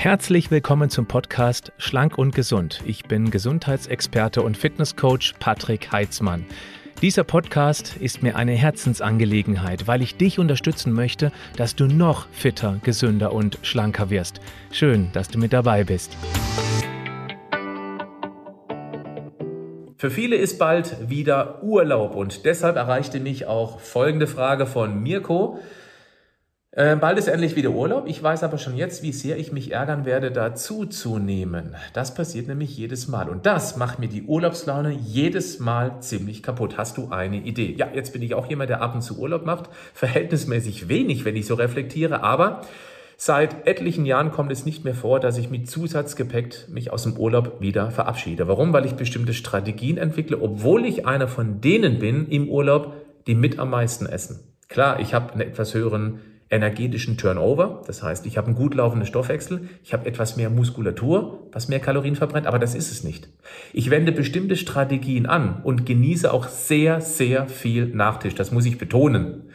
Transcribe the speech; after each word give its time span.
Herzlich 0.00 0.52
willkommen 0.52 0.90
zum 0.90 1.06
Podcast 1.06 1.72
Schlank 1.76 2.18
und 2.18 2.32
Gesund. 2.32 2.84
Ich 2.86 3.06
bin 3.06 3.32
Gesundheitsexperte 3.32 4.42
und 4.42 4.56
Fitnesscoach 4.56 5.34
Patrick 5.40 5.90
Heitzmann. 5.90 6.46
Dieser 7.02 7.24
Podcast 7.24 7.96
ist 7.96 8.22
mir 8.22 8.36
eine 8.36 8.52
Herzensangelegenheit, 8.52 9.88
weil 9.88 10.00
ich 10.00 10.16
dich 10.16 10.38
unterstützen 10.38 10.92
möchte, 10.92 11.32
dass 11.56 11.74
du 11.74 11.88
noch 11.88 12.28
fitter, 12.30 12.78
gesünder 12.84 13.32
und 13.32 13.58
schlanker 13.62 14.08
wirst. 14.08 14.38
Schön, 14.70 15.10
dass 15.14 15.26
du 15.30 15.40
mit 15.40 15.52
dabei 15.52 15.82
bist. 15.82 16.16
Für 19.96 20.12
viele 20.12 20.36
ist 20.36 20.60
bald 20.60 21.10
wieder 21.10 21.60
Urlaub 21.64 22.14
und 22.14 22.44
deshalb 22.44 22.76
erreichte 22.76 23.18
mich 23.18 23.46
auch 23.46 23.80
folgende 23.80 24.28
Frage 24.28 24.66
von 24.66 25.02
Mirko. 25.02 25.58
Äh, 26.78 26.94
bald 26.94 27.18
ist 27.18 27.26
endlich 27.26 27.56
wieder 27.56 27.70
Urlaub. 27.70 28.04
Ich 28.06 28.22
weiß 28.22 28.44
aber 28.44 28.56
schon 28.56 28.76
jetzt, 28.76 29.02
wie 29.02 29.10
sehr 29.10 29.36
ich 29.36 29.50
mich 29.50 29.72
ärgern 29.72 30.04
werde, 30.04 30.30
dazu 30.30 30.86
zu 30.86 31.18
nehmen. 31.18 31.74
Das 31.92 32.14
passiert 32.14 32.46
nämlich 32.46 32.76
jedes 32.76 33.08
Mal. 33.08 33.28
Und 33.28 33.46
das 33.46 33.76
macht 33.76 33.98
mir 33.98 34.06
die 34.06 34.22
Urlaubslaune 34.22 34.92
jedes 34.92 35.58
Mal 35.58 35.98
ziemlich 35.98 36.40
kaputt. 36.40 36.78
Hast 36.78 36.96
du 36.96 37.08
eine 37.10 37.38
Idee? 37.38 37.74
Ja, 37.76 37.88
jetzt 37.92 38.12
bin 38.12 38.22
ich 38.22 38.36
auch 38.36 38.46
jemand, 38.46 38.70
der 38.70 38.80
ab 38.80 38.94
und 38.94 39.02
zu 39.02 39.18
Urlaub 39.18 39.44
macht. 39.44 39.68
Verhältnismäßig 39.92 40.88
wenig, 40.88 41.24
wenn 41.24 41.34
ich 41.34 41.46
so 41.46 41.54
reflektiere. 41.54 42.22
Aber 42.22 42.60
Seit 43.20 43.66
etlichen 43.66 44.06
Jahren 44.06 44.30
kommt 44.30 44.52
es 44.52 44.64
nicht 44.64 44.84
mehr 44.84 44.94
vor, 44.94 45.18
dass 45.18 45.36
ich 45.38 45.50
mit 45.50 45.68
Zusatzgepäck 45.68 46.68
mich 46.68 46.92
aus 46.92 47.02
dem 47.02 47.16
Urlaub 47.16 47.60
wieder 47.60 47.90
verabschiede. 47.90 48.46
Warum? 48.46 48.72
Weil 48.72 48.86
ich 48.86 48.92
bestimmte 48.92 49.34
Strategien 49.34 49.98
entwickle, 49.98 50.40
obwohl 50.40 50.86
ich 50.86 51.04
einer 51.04 51.26
von 51.26 51.60
denen 51.60 51.98
bin 51.98 52.28
im 52.28 52.48
Urlaub, 52.48 52.94
die 53.26 53.34
mit 53.34 53.58
am 53.58 53.70
meisten 53.70 54.06
essen. 54.06 54.38
Klar, 54.68 55.00
ich 55.00 55.14
habe 55.14 55.32
einen 55.32 55.40
etwas 55.40 55.74
höheren 55.74 56.20
energetischen 56.50 57.16
Turnover. 57.16 57.82
Das 57.86 58.02
heißt, 58.02 58.26
ich 58.26 58.38
habe 58.38 58.48
einen 58.48 58.56
gut 58.56 58.74
laufenden 58.74 59.06
Stoffwechsel, 59.06 59.68
ich 59.84 59.92
habe 59.92 60.06
etwas 60.06 60.36
mehr 60.36 60.50
Muskulatur, 60.50 61.48
was 61.52 61.68
mehr 61.68 61.80
Kalorien 61.80 62.16
verbrennt, 62.16 62.46
aber 62.46 62.58
das 62.58 62.74
ist 62.74 62.90
es 62.90 63.04
nicht. 63.04 63.28
Ich 63.72 63.90
wende 63.90 64.12
bestimmte 64.12 64.56
Strategien 64.56 65.26
an 65.26 65.60
und 65.62 65.84
genieße 65.84 66.32
auch 66.32 66.48
sehr, 66.48 67.00
sehr 67.00 67.46
viel 67.46 67.86
Nachtisch. 67.86 68.34
Das 68.34 68.50
muss 68.50 68.66
ich 68.66 68.78
betonen. 68.78 69.50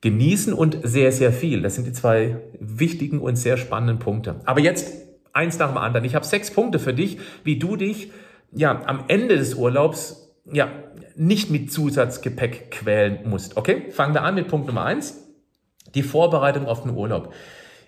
Genießen 0.00 0.52
und 0.52 0.78
sehr, 0.82 1.12
sehr 1.12 1.32
viel. 1.32 1.62
Das 1.62 1.76
sind 1.76 1.86
die 1.86 1.92
zwei 1.92 2.40
wichtigen 2.58 3.20
und 3.20 3.36
sehr 3.36 3.56
spannenden 3.56 3.98
Punkte. 3.98 4.40
Aber 4.44 4.60
jetzt 4.60 4.92
eins 5.32 5.58
nach 5.58 5.68
dem 5.68 5.78
anderen. 5.78 6.04
Ich 6.04 6.14
habe 6.14 6.26
sechs 6.26 6.50
Punkte 6.50 6.78
für 6.78 6.94
dich, 6.94 7.18
wie 7.42 7.58
du 7.58 7.76
dich 7.76 8.10
ja 8.52 8.82
am 8.86 9.04
Ende 9.08 9.36
des 9.36 9.54
Urlaubs 9.54 10.32
ja 10.52 10.68
nicht 11.16 11.50
mit 11.50 11.72
Zusatzgepäck 11.72 12.70
quälen 12.70 13.20
musst. 13.28 13.56
Okay, 13.56 13.90
fangen 13.90 14.14
wir 14.14 14.22
an 14.22 14.34
mit 14.34 14.48
Punkt 14.48 14.66
Nummer 14.66 14.84
eins. 14.84 15.23
Die 15.94 16.02
Vorbereitung 16.02 16.66
auf 16.66 16.82
den 16.82 16.94
Urlaub. 16.94 17.32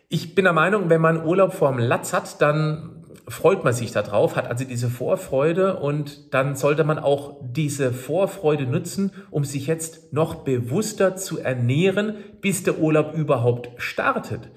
Ich 0.09 0.35
bin 0.35 0.45
der 0.45 0.53
Meinung, 0.53 0.89
wenn 0.89 1.01
man 1.01 1.25
Urlaub 1.25 1.53
vorm 1.53 1.79
Latz 1.79 2.13
hat, 2.13 2.41
dann 2.41 2.97
freut 3.29 3.65
man 3.65 3.73
sich 3.73 3.91
darauf, 3.91 4.37
hat 4.37 4.49
also 4.49 4.65
diese 4.65 4.89
Vorfreude 4.89 5.79
und 5.79 6.33
dann 6.33 6.55
sollte 6.55 6.85
man 6.85 6.99
auch 6.99 7.37
diese 7.43 7.93
Vorfreude 7.93 8.67
nutzen, 8.67 9.11
um 9.31 9.45
sich 9.45 9.67
jetzt 9.67 10.13
noch 10.13 10.37
bewusster 10.37 11.17
zu 11.17 11.41
ernähren, 11.41 12.15
bis 12.41 12.63
der 12.63 12.79
Urlaub 12.79 13.15
überhaupt 13.15 13.71
startet. 13.79 14.51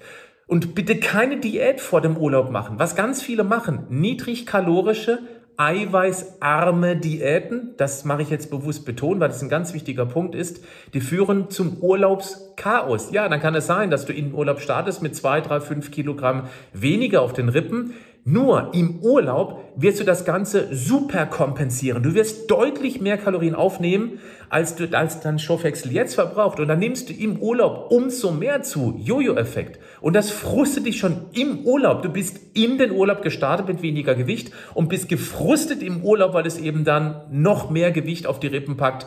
Und 0.46 0.74
bitte 0.74 0.96
keine 0.96 1.38
Diät 1.38 1.80
vor 1.80 2.00
dem 2.00 2.16
Urlaub 2.16 2.50
machen. 2.50 2.78
Was 2.78 2.96
ganz 2.96 3.22
viele 3.22 3.44
machen, 3.44 3.86
niedrigkalorische, 3.88 5.20
eiweißarme 5.60 6.96
Diäten, 6.96 7.74
das 7.76 8.06
mache 8.06 8.22
ich 8.22 8.30
jetzt 8.30 8.50
bewusst 8.50 8.86
betonen, 8.86 9.20
weil 9.20 9.28
das 9.28 9.42
ein 9.42 9.50
ganz 9.50 9.74
wichtiger 9.74 10.06
Punkt 10.06 10.34
ist, 10.34 10.64
die 10.94 11.02
führen 11.02 11.50
zum 11.50 11.76
Urlaubschaos. 11.82 13.12
Ja, 13.12 13.28
dann 13.28 13.40
kann 13.40 13.54
es 13.54 13.66
sein, 13.66 13.90
dass 13.90 14.06
du 14.06 14.14
in 14.14 14.28
den 14.28 14.34
Urlaub 14.34 14.60
startest 14.60 15.02
mit 15.02 15.14
zwei, 15.14 15.42
drei, 15.42 15.60
fünf 15.60 15.90
Kilogramm 15.90 16.44
weniger 16.72 17.20
auf 17.20 17.34
den 17.34 17.50
Rippen. 17.50 17.92
Nur 18.24 18.74
im 18.74 19.00
Urlaub 19.00 19.72
wirst 19.76 19.98
du 19.98 20.04
das 20.04 20.26
Ganze 20.26 20.74
super 20.74 21.24
kompensieren. 21.24 22.02
Du 22.02 22.14
wirst 22.14 22.50
deutlich 22.50 23.00
mehr 23.00 23.16
Kalorien 23.16 23.54
aufnehmen, 23.54 24.18
als 24.50 24.76
du 24.76 24.88
als 24.96 25.20
dein 25.20 25.38
Stoffwechsel 25.38 25.90
jetzt 25.90 26.14
verbraucht. 26.14 26.60
Und 26.60 26.68
dann 26.68 26.78
nimmst 26.78 27.08
du 27.08 27.14
im 27.14 27.38
Urlaub 27.38 27.90
umso 27.90 28.30
mehr 28.30 28.62
zu. 28.62 28.94
Jojo-Effekt. 28.98 29.78
Und 30.02 30.14
das 30.14 30.30
frustet 30.30 30.86
dich 30.86 30.98
schon 30.98 31.16
im 31.32 31.60
Urlaub. 31.64 32.02
Du 32.02 32.10
bist 32.10 32.38
in 32.52 32.76
den 32.76 32.90
Urlaub 32.90 33.22
gestartet 33.22 33.68
mit 33.68 33.80
weniger 33.80 34.14
Gewicht 34.14 34.52
und 34.74 34.88
bist 34.88 35.08
gefrustet 35.08 35.82
im 35.82 36.04
Urlaub, 36.04 36.34
weil 36.34 36.46
es 36.46 36.58
eben 36.58 36.84
dann 36.84 37.22
noch 37.30 37.70
mehr 37.70 37.90
Gewicht 37.90 38.26
auf 38.26 38.38
die 38.38 38.48
Rippen 38.48 38.76
packt, 38.76 39.06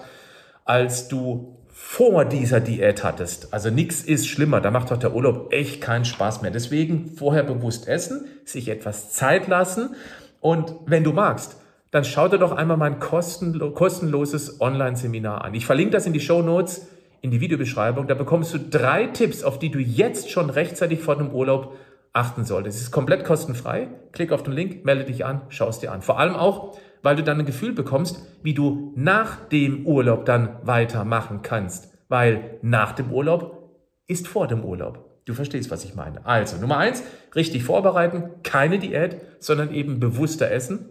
als 0.65 1.07
du 1.07 1.62
vor 1.85 2.25
dieser 2.25 2.59
Diät 2.59 3.03
hattest. 3.03 3.53
Also 3.53 3.69
nichts 3.69 4.01
ist 4.01 4.27
schlimmer. 4.27 4.61
Da 4.61 4.71
macht 4.71 4.89
doch 4.89 4.97
der 4.97 5.13
Urlaub 5.13 5.53
echt 5.53 5.79
keinen 5.79 6.05
Spaß 6.05 6.41
mehr. 6.41 6.49
Deswegen 6.49 7.11
vorher 7.17 7.43
bewusst 7.43 7.87
essen, 7.87 8.25
sich 8.45 8.69
etwas 8.69 9.11
Zeit 9.11 9.47
lassen 9.47 9.93
und 10.39 10.73
wenn 10.87 11.03
du 11.03 11.11
magst, 11.11 11.57
dann 11.91 12.03
schau 12.03 12.29
dir 12.29 12.39
doch 12.39 12.53
einmal 12.53 12.77
mein 12.77 12.99
kostenloses 12.99 14.59
Online-Seminar 14.59 15.43
an. 15.43 15.53
Ich 15.53 15.67
verlinke 15.67 15.91
das 15.91 16.07
in 16.07 16.13
die 16.13 16.19
Show 16.19 16.41
Notes, 16.41 16.87
in 17.21 17.29
die 17.29 17.41
Videobeschreibung. 17.41 18.07
Da 18.07 18.15
bekommst 18.15 18.53
du 18.53 18.59
drei 18.59 19.07
Tipps, 19.07 19.43
auf 19.43 19.59
die 19.59 19.69
du 19.69 19.77
jetzt 19.77 20.31
schon 20.31 20.49
rechtzeitig 20.49 21.01
vor 21.01 21.17
dem 21.17 21.31
Urlaub 21.31 21.75
achten 22.13 22.45
solltest. 22.45 22.77
Es 22.77 22.83
ist 22.85 22.91
komplett 22.91 23.23
kostenfrei. 23.23 23.89
Klick 24.13 24.31
auf 24.31 24.41
den 24.41 24.53
Link, 24.53 24.83
melde 24.85 25.03
dich 25.03 25.25
an, 25.25 25.41
schau 25.49 25.67
es 25.67 25.79
dir 25.79 25.91
an. 25.91 26.01
Vor 26.01 26.17
allem 26.17 26.35
auch, 26.35 26.77
weil 27.03 27.15
du 27.15 27.23
dann 27.23 27.39
ein 27.39 27.45
Gefühl 27.45 27.73
bekommst, 27.73 28.19
wie 28.41 28.55
du 28.55 28.91
nach 28.95 29.47
dem 29.49 29.85
Urlaub 29.85 30.25
dann 30.25 30.55
weitermachen 30.63 31.41
kannst. 31.43 31.93
Weil 32.09 32.57
nach 32.61 32.93
dem 32.93 33.11
Urlaub 33.11 33.69
ist 34.07 34.27
vor 34.27 34.47
dem 34.47 34.65
Urlaub. 34.65 35.09
Du 35.25 35.33
verstehst, 35.33 35.69
was 35.69 35.85
ich 35.85 35.95
meine. 35.95 36.25
Also, 36.25 36.57
Nummer 36.57 36.77
eins, 36.77 37.03
richtig 37.35 37.63
vorbereiten, 37.63 38.31
keine 38.43 38.79
Diät, 38.79 39.17
sondern 39.39 39.73
eben 39.73 39.99
bewusster 39.99 40.49
essen 40.49 40.89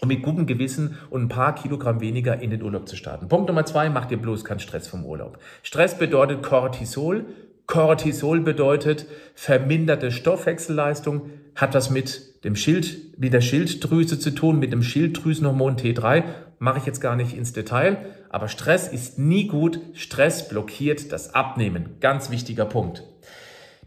um 0.00 0.08
mit 0.08 0.22
gutem 0.22 0.46
Gewissen 0.46 0.98
und 1.10 1.22
ein 1.22 1.28
paar 1.28 1.54
Kilogramm 1.54 2.00
weniger 2.00 2.40
in 2.40 2.50
den 2.50 2.62
Urlaub 2.62 2.88
zu 2.88 2.96
starten. 2.96 3.28
Punkt 3.28 3.48
Nummer 3.48 3.64
zwei, 3.64 3.88
mach 3.88 4.06
dir 4.06 4.18
bloß 4.18 4.44
keinen 4.44 4.60
Stress 4.60 4.88
vom 4.88 5.04
Urlaub. 5.04 5.38
Stress 5.62 5.98
bedeutet 5.98 6.42
Cortisol. 6.42 7.24
Cortisol 7.66 8.40
bedeutet 8.40 9.06
verminderte 9.34 10.12
Stoffwechselleistung, 10.12 11.30
hat 11.54 11.74
was 11.74 11.90
mit 11.90 12.35
dem 12.46 12.56
Schild, 12.56 13.18
mit 13.18 13.32
der 13.32 13.40
Schilddrüse 13.40 14.18
zu 14.18 14.30
tun, 14.30 14.58
mit 14.58 14.72
dem 14.72 14.82
Schilddrüsenhormon 14.82 15.76
T3. 15.76 16.24
Mache 16.58 16.78
ich 16.78 16.86
jetzt 16.86 17.00
gar 17.00 17.16
nicht 17.16 17.36
ins 17.36 17.52
Detail. 17.52 17.98
Aber 18.30 18.48
Stress 18.48 18.88
ist 18.88 19.18
nie 19.18 19.46
gut. 19.46 19.80
Stress 19.92 20.48
blockiert 20.48 21.12
das 21.12 21.34
Abnehmen. 21.34 21.96
Ganz 22.00 22.30
wichtiger 22.30 22.64
Punkt. 22.64 23.04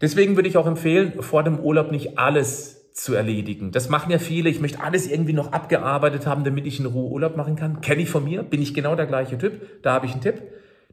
Deswegen 0.00 0.36
würde 0.36 0.48
ich 0.48 0.56
auch 0.56 0.66
empfehlen, 0.66 1.20
vor 1.20 1.42
dem 1.42 1.58
Urlaub 1.58 1.90
nicht 1.90 2.18
alles 2.18 2.92
zu 2.92 3.14
erledigen. 3.14 3.70
Das 3.70 3.88
machen 3.88 4.10
ja 4.10 4.18
viele. 4.18 4.50
Ich 4.50 4.60
möchte 4.60 4.82
alles 4.82 5.08
irgendwie 5.08 5.32
noch 5.32 5.52
abgearbeitet 5.52 6.26
haben, 6.26 6.44
damit 6.44 6.66
ich 6.66 6.80
in 6.80 6.86
Ruhe 6.86 7.10
Urlaub 7.10 7.36
machen 7.36 7.56
kann. 7.56 7.80
Kenne 7.80 8.02
ich 8.02 8.10
von 8.10 8.24
mir, 8.24 8.42
bin 8.42 8.62
ich 8.62 8.74
genau 8.74 8.94
der 8.94 9.06
gleiche 9.06 9.38
Typ. 9.38 9.82
Da 9.82 9.92
habe 9.92 10.06
ich 10.06 10.12
einen 10.12 10.20
Tipp. 10.20 10.42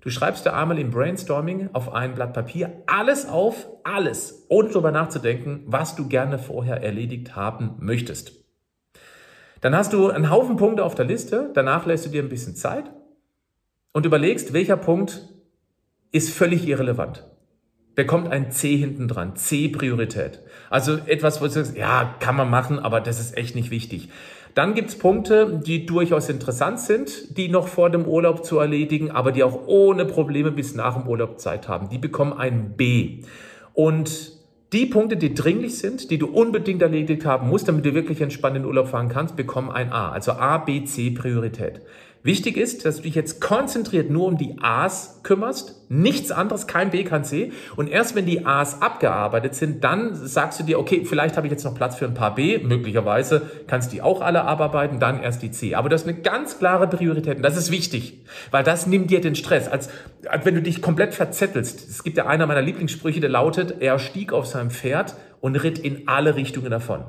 Du 0.07 0.11
schreibst 0.11 0.45
dir 0.45 0.53
einmal 0.53 0.79
im 0.79 0.89
Brainstorming 0.89 1.71
auf 1.73 1.93
ein 1.93 2.15
Blatt 2.15 2.31
Papier 2.31 2.81
alles 2.85 3.27
auf, 3.27 3.67
alles, 3.83 4.45
ohne 4.47 4.69
darüber 4.69 4.89
nachzudenken, 4.89 5.63
was 5.65 5.97
du 5.97 6.07
gerne 6.07 6.39
vorher 6.39 6.81
erledigt 6.81 7.35
haben 7.35 7.75
möchtest. 7.79 8.31
Dann 9.59 9.75
hast 9.75 9.91
du 9.91 10.09
einen 10.09 10.29
Haufen 10.29 10.55
Punkte 10.55 10.85
auf 10.85 10.95
der 10.95 11.03
Liste, 11.03 11.51
danach 11.53 11.85
lässt 11.85 12.05
du 12.05 12.09
dir 12.09 12.23
ein 12.23 12.29
bisschen 12.29 12.55
Zeit 12.55 12.85
und 13.91 14.05
überlegst, 14.05 14.53
welcher 14.53 14.77
Punkt 14.77 15.27
ist 16.13 16.33
völlig 16.33 16.65
irrelevant. 16.65 17.25
Bekommt 17.93 18.31
ein 18.31 18.49
C 18.49 18.77
hinten 18.77 19.09
dran, 19.09 19.35
C-Priorität. 19.35 20.39
Also 20.69 20.99
etwas, 21.05 21.41
wo 21.41 21.47
du 21.47 21.51
sagst, 21.51 21.75
ja, 21.75 22.15
kann 22.21 22.37
man 22.37 22.49
machen, 22.49 22.79
aber 22.79 23.01
das 23.01 23.19
ist 23.19 23.35
echt 23.35 23.55
nicht 23.55 23.71
wichtig. 23.71 24.07
Dann 24.57 24.73
gibt 24.73 24.89
es 24.89 24.97
Punkte, 24.97 25.61
die 25.63 25.85
durchaus 25.85 26.29
interessant 26.29 26.79
sind, 26.79 27.37
die 27.37 27.47
noch 27.47 27.67
vor 27.67 27.91
dem 27.91 28.07
Urlaub 28.07 28.43
zu 28.43 28.57
erledigen, 28.57 29.11
aber 29.11 29.31
die 29.31 29.43
auch 29.43 29.67
ohne 29.67 30.03
Probleme 30.03 30.49
bis 30.49 30.73
nach 30.73 30.97
dem 30.97 31.07
Urlaub 31.07 31.39
Zeit 31.39 31.67
haben. 31.67 31.89
Die 31.89 31.99
bekommen 31.99 32.33
ein 32.33 32.75
B. 32.75 33.19
Und 33.75 34.31
die 34.73 34.87
Punkte, 34.87 35.15
die 35.15 35.35
dringlich 35.35 35.77
sind, 35.77 36.09
die 36.09 36.17
du 36.17 36.25
unbedingt 36.25 36.81
erledigt 36.81 37.23
haben 37.23 37.49
musst, 37.49 37.67
damit 37.67 37.85
du 37.85 37.93
wirklich 37.93 38.19
entspannt 38.19 38.55
in 38.55 38.63
den 38.63 38.67
Urlaub 38.67 38.87
fahren 38.87 39.09
kannst, 39.09 39.35
bekommen 39.35 39.69
ein 39.69 39.93
A. 39.93 40.09
Also 40.09 40.31
A, 40.31 40.57
B, 40.57 40.83
C 40.85 41.11
Priorität. 41.11 41.81
Wichtig 42.27 42.57
ist, 42.57 42.83
dass 42.83 42.97
du 42.97 43.03
dich 43.03 43.15
jetzt 43.15 43.39
konzentriert 43.39 44.09
nur 44.09 44.27
um 44.27 44.37
die 44.37 44.57
A's 44.59 45.21
kümmerst, 45.23 45.85
nichts 45.87 46.29
anderes, 46.29 46.67
kein 46.67 46.89
B, 46.89 47.05
kein 47.05 47.23
C. 47.23 47.53
Und 47.77 47.87
erst 47.87 48.15
wenn 48.15 48.25
die 48.25 48.45
A's 48.45 48.81
abgearbeitet 48.81 49.55
sind, 49.55 49.81
dann 49.85 50.13
sagst 50.13 50.59
du 50.59 50.65
dir, 50.65 50.77
okay, 50.77 51.05
vielleicht 51.05 51.37
habe 51.37 51.47
ich 51.47 51.51
jetzt 51.51 51.63
noch 51.63 51.73
Platz 51.73 51.95
für 51.95 52.03
ein 52.03 52.15
paar 52.15 52.35
B, 52.35 52.57
möglicherweise 52.57 53.43
kannst 53.67 53.93
du 53.93 53.95
die 53.95 54.01
auch 54.01 54.19
alle 54.19 54.43
abarbeiten, 54.43 54.99
dann 54.99 55.23
erst 55.23 55.41
die 55.41 55.51
C. 55.51 55.75
Aber 55.75 55.87
das 55.87 56.01
ist 56.01 56.09
eine 56.09 56.19
ganz 56.19 56.59
klare 56.59 56.89
Priorität 56.89 57.37
und 57.37 57.43
das 57.43 57.55
ist 57.55 57.71
wichtig, 57.71 58.25
weil 58.51 58.65
das 58.65 58.87
nimmt 58.87 59.09
dir 59.09 59.21
den 59.21 59.35
Stress. 59.35 59.69
Als, 59.69 59.87
als 60.27 60.45
wenn 60.45 60.55
du 60.55 60.61
dich 60.61 60.81
komplett 60.81 61.13
verzettelst. 61.13 61.89
Es 61.89 62.03
gibt 62.03 62.17
ja 62.17 62.25
einer 62.25 62.45
meiner 62.45 62.61
Lieblingssprüche, 62.61 63.21
der 63.21 63.29
lautet, 63.29 63.75
er 63.79 63.99
stieg 63.99 64.33
auf 64.33 64.47
seinem 64.47 64.71
Pferd 64.71 65.15
und 65.39 65.55
ritt 65.55 65.79
in 65.79 66.09
alle 66.09 66.35
Richtungen 66.35 66.71
davon. 66.71 67.05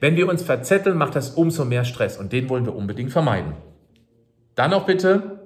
Wenn 0.00 0.16
wir 0.16 0.28
uns 0.28 0.42
verzetteln, 0.42 0.98
macht 0.98 1.14
das 1.14 1.30
umso 1.30 1.64
mehr 1.64 1.84
Stress 1.84 2.18
und 2.18 2.32
den 2.32 2.48
wollen 2.48 2.64
wir 2.64 2.74
unbedingt 2.74 3.12
vermeiden. 3.12 3.54
Dann 4.54 4.72
auch 4.72 4.86
bitte 4.86 5.40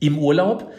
im 0.00 0.18
Urlaub. 0.18 0.72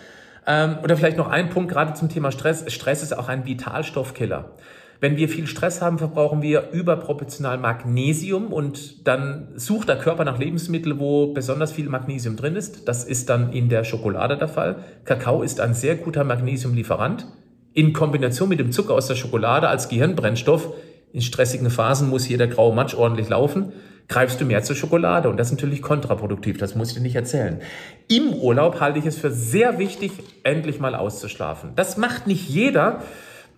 Ähm, 0.47 0.77
oder 0.83 0.97
vielleicht 0.97 1.17
noch 1.17 1.29
ein 1.29 1.49
Punkt 1.49 1.71
gerade 1.71 1.93
zum 1.93 2.09
Thema 2.09 2.31
Stress. 2.31 2.71
Stress 2.71 3.03
ist 3.03 3.17
auch 3.17 3.27
ein 3.29 3.45
Vitalstoffkiller. 3.45 4.55
Wenn 5.01 5.15
wir 5.15 5.29
viel 5.29 5.47
Stress 5.47 5.81
haben, 5.81 5.97
verbrauchen 5.97 6.41
wir 6.41 6.71
überproportional 6.71 7.57
Magnesium 7.57 8.51
und 8.51 9.07
dann 9.07 9.47
sucht 9.55 9.87
der 9.87 9.97
Körper 9.97 10.25
nach 10.25 10.39
Lebensmitteln, 10.39 10.99
wo 10.99 11.33
besonders 11.33 11.71
viel 11.71 11.87
Magnesium 11.87 12.35
drin 12.35 12.57
ist. 12.57 12.85
Das 12.87 13.05
ist 13.05 13.29
dann 13.29 13.53
in 13.53 13.69
der 13.69 13.85
Schokolade 13.85 14.37
der 14.37 14.49
Fall. 14.49 14.83
Kakao 15.05 15.41
ist 15.41 15.61
ein 15.61 15.73
sehr 15.73 15.95
guter 15.95 16.25
Magnesiumlieferant. 16.25 17.27
In 17.73 17.93
Kombination 17.93 18.49
mit 18.49 18.59
dem 18.59 18.73
Zucker 18.73 18.93
aus 18.93 19.07
der 19.07 19.15
Schokolade 19.15 19.69
als 19.69 19.87
Gehirnbrennstoff, 19.87 20.73
in 21.13 21.21
stressigen 21.21 21.69
Phasen 21.69 22.09
muss 22.09 22.27
jeder 22.27 22.47
graue 22.47 22.75
Matsch 22.75 22.93
ordentlich 22.93 23.29
laufen, 23.29 23.71
greifst 24.09 24.41
du 24.41 24.45
mehr 24.45 24.63
zur 24.63 24.75
Schokolade. 24.75 25.29
Und 25.29 25.37
das 25.37 25.47
ist 25.47 25.53
natürlich 25.53 25.81
kontraproduktiv, 25.81 26.57
das 26.57 26.75
muss 26.75 26.89
ich 26.89 26.95
dir 26.95 27.01
nicht 27.01 27.15
erzählen. 27.15 27.61
Im 28.09 28.33
Urlaub 28.33 28.81
halte 28.81 28.99
ich 28.99 29.05
es 29.05 29.17
für 29.17 29.31
sehr 29.31 29.79
wichtig, 29.79 30.11
endlich 30.43 30.79
mal 30.79 30.95
auszuschlafen. 30.95 31.71
Das 31.75 31.95
macht 31.95 32.27
nicht 32.27 32.49
jeder. 32.49 33.03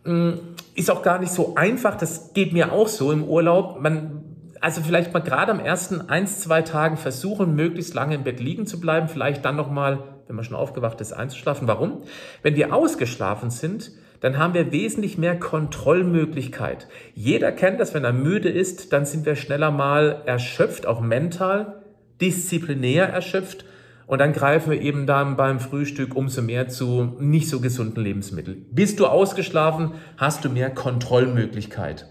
Hm, 0.04 0.40
ist 0.76 0.92
auch 0.92 1.02
gar 1.02 1.20
nicht 1.20 1.32
so 1.32 1.56
einfach. 1.56 1.96
Das 1.96 2.34
geht 2.34 2.54
mir 2.54 2.72
auch 2.72 2.90
so 2.90 3.12
im 3.12 3.24
Urlaub. 3.24 3.82
Man, 3.82 4.24
also 4.60 4.82
vielleicht 4.82 5.14
mal 5.14 5.22
gerade 5.22 5.54
am 5.54 5.60
ersten 5.62 6.10
eins, 6.10 6.42
zwei 6.42 6.62
Tagen 6.62 6.98
versuchen, 6.98 7.56
möglichst 7.56 7.94
lange 7.94 8.16
im 8.16 8.24
Bett 8.24 8.42
liegen 8.42 8.68
zu 8.68 8.80
bleiben. 8.80 9.08
Vielleicht 9.08 9.46
dann 9.46 9.56
nochmal, 9.56 10.00
wenn 10.28 10.36
man 10.36 10.44
schon 10.44 10.58
aufgewacht 10.58 11.00
ist, 11.00 11.14
einzuschlafen. 11.14 11.68
Warum? 11.70 12.04
Wenn 12.44 12.56
wir 12.58 12.74
ausgeschlafen 12.74 13.52
sind, 13.52 13.92
dann 14.22 14.38
haben 14.38 14.54
wir 14.54 14.72
wesentlich 14.72 15.18
mehr 15.18 15.38
Kontrollmöglichkeit. 15.38 16.88
Jeder 17.14 17.52
kennt 17.52 17.80
das, 17.80 17.94
wenn 17.94 18.06
er 18.06 18.14
müde 18.14 18.50
ist, 18.50 18.94
dann 18.94 19.06
sind 19.06 19.26
wir 19.26 19.36
schneller 19.36 19.72
mal 19.72 20.22
erschöpft, 20.26 20.86
auch 20.86 21.02
mental, 21.02 21.82
disziplinär 22.22 23.10
erschöpft 23.10 23.66
und 24.12 24.20
dann 24.20 24.34
greifen 24.34 24.72
wir 24.72 24.82
eben 24.82 25.08
dann 25.08 25.38
beim 25.38 25.62
Frühstück 25.62 26.16
umso 26.18 26.42
mehr 26.42 26.68
zu 26.68 27.16
nicht 27.20 27.48
so 27.48 27.62
gesunden 27.62 28.04
Lebensmitteln. 28.04 28.66
Bist 28.70 29.00
du 29.00 29.08
ausgeschlafen, 29.08 29.94
hast 30.18 30.44
du 30.44 30.50
mehr 30.50 30.70
Kontrollmöglichkeit. 30.70 32.08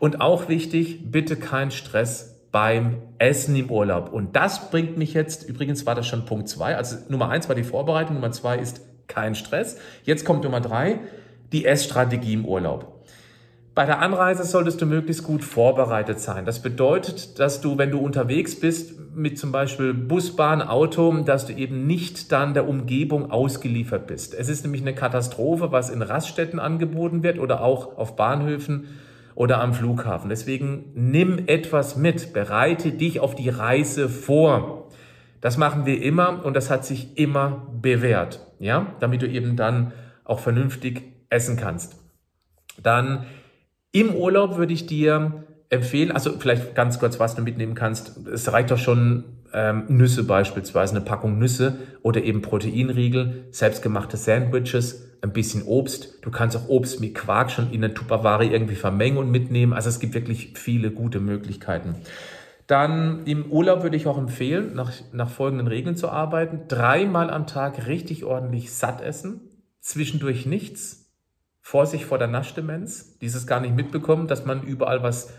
Und 0.00 0.20
auch 0.20 0.48
wichtig, 0.48 1.12
bitte 1.12 1.36
kein 1.36 1.70
Stress 1.70 2.40
beim 2.50 2.98
Essen 3.18 3.54
im 3.54 3.70
Urlaub. 3.70 4.12
Und 4.12 4.34
das 4.36 4.70
bringt 4.70 4.98
mich 4.98 5.14
jetzt, 5.14 5.48
übrigens 5.48 5.86
war 5.86 5.94
das 5.94 6.08
schon 6.08 6.24
Punkt 6.24 6.48
zwei. 6.48 6.76
also 6.76 6.96
Nummer 7.08 7.28
eins 7.28 7.48
war 7.48 7.54
die 7.54 7.62
Vorbereitung, 7.62 8.16
Nummer 8.16 8.32
zwei 8.32 8.58
ist 8.58 8.80
kein 9.06 9.34
Stress. 9.34 9.78
Jetzt 10.02 10.24
kommt 10.24 10.42
Nummer 10.42 10.60
drei, 10.60 10.98
die 11.52 11.64
Essstrategie 11.64 12.34
im 12.34 12.44
Urlaub. 12.44 12.94
Bei 13.74 13.86
der 13.86 14.00
Anreise 14.00 14.44
solltest 14.44 14.80
du 14.80 14.86
möglichst 14.86 15.24
gut 15.24 15.42
vorbereitet 15.42 16.20
sein. 16.20 16.44
Das 16.44 16.62
bedeutet, 16.62 17.40
dass 17.40 17.60
du, 17.60 17.76
wenn 17.76 17.90
du 17.90 17.98
unterwegs 17.98 18.54
bist, 18.60 18.94
mit 19.16 19.36
zum 19.36 19.50
Beispiel 19.50 19.92
Bus, 19.92 20.36
Bahn, 20.36 20.62
Auto, 20.62 21.12
dass 21.22 21.46
du 21.46 21.52
eben 21.52 21.84
nicht 21.84 22.30
dann 22.30 22.54
der 22.54 22.68
Umgebung 22.68 23.32
ausgeliefert 23.32 24.06
bist. 24.06 24.32
Es 24.32 24.48
ist 24.48 24.62
nämlich 24.62 24.82
eine 24.82 24.94
Katastrophe, 24.94 25.72
was 25.72 25.90
in 25.90 26.02
Raststätten 26.02 26.60
angeboten 26.60 27.24
wird 27.24 27.40
oder 27.40 27.62
auch 27.62 27.98
auf 27.98 28.14
Bahnhöfen 28.14 28.86
oder 29.34 29.60
am 29.60 29.74
Flughafen. 29.74 30.28
Deswegen 30.28 30.92
nimm 30.94 31.42
etwas 31.46 31.96
mit, 31.96 32.32
bereite 32.32 32.92
dich 32.92 33.18
auf 33.18 33.34
die 33.34 33.48
Reise 33.48 34.08
vor. 34.08 34.88
Das 35.40 35.56
machen 35.56 35.84
wir 35.84 36.00
immer 36.00 36.44
und 36.44 36.54
das 36.54 36.70
hat 36.70 36.84
sich 36.84 37.18
immer 37.18 37.66
bewährt, 37.82 38.40
ja, 38.60 38.94
damit 39.00 39.22
du 39.22 39.28
eben 39.28 39.56
dann 39.56 39.92
auch 40.24 40.38
vernünftig 40.38 41.13
essen 41.34 41.56
kannst. 41.56 41.96
Dann 42.82 43.26
im 43.92 44.14
Urlaub 44.14 44.56
würde 44.56 44.72
ich 44.72 44.86
dir 44.86 45.44
empfehlen, 45.70 46.12
also 46.12 46.32
vielleicht 46.38 46.74
ganz 46.74 46.98
kurz, 46.98 47.20
was 47.20 47.34
du 47.34 47.42
mitnehmen 47.42 47.74
kannst. 47.74 48.26
Es 48.26 48.52
reicht 48.52 48.70
doch 48.70 48.78
schon 48.78 49.24
ähm, 49.52 49.84
Nüsse 49.88 50.24
beispielsweise, 50.24 50.96
eine 50.96 51.04
Packung 51.04 51.38
Nüsse 51.38 51.78
oder 52.02 52.22
eben 52.22 52.42
Proteinriegel, 52.42 53.44
selbstgemachte 53.50 54.16
Sandwiches, 54.16 55.12
ein 55.22 55.32
bisschen 55.32 55.62
Obst. 55.62 56.18
Du 56.22 56.30
kannst 56.30 56.56
auch 56.56 56.68
Obst 56.68 57.00
mit 57.00 57.14
Quark 57.14 57.50
schon 57.50 57.70
in 57.72 57.84
eine 57.84 57.94
Tupperware 57.94 58.44
irgendwie 58.44 58.74
vermengen 58.74 59.18
und 59.18 59.30
mitnehmen. 59.30 59.72
Also 59.72 59.88
es 59.88 60.00
gibt 60.00 60.14
wirklich 60.14 60.52
viele 60.54 60.90
gute 60.90 61.20
Möglichkeiten. 61.20 61.96
Dann 62.66 63.26
im 63.26 63.46
Urlaub 63.46 63.82
würde 63.82 63.96
ich 63.96 64.06
auch 64.06 64.18
empfehlen, 64.18 64.74
nach, 64.74 64.92
nach 65.12 65.28
folgenden 65.28 65.66
Regeln 65.66 65.96
zu 65.96 66.08
arbeiten. 66.08 66.62
Dreimal 66.68 67.30
am 67.30 67.46
Tag 67.46 67.86
richtig 67.86 68.24
ordentlich 68.24 68.72
satt 68.72 69.02
essen, 69.02 69.40
zwischendurch 69.80 70.46
nichts, 70.46 71.03
Vorsicht 71.66 72.04
vor 72.04 72.18
der 72.18 72.28
Naschdemenz, 72.28 73.18
dieses 73.20 73.46
gar 73.46 73.58
nicht 73.58 73.74
mitbekommen, 73.74 74.28
dass 74.28 74.44
man 74.44 74.64
überall 74.64 75.02
was 75.02 75.32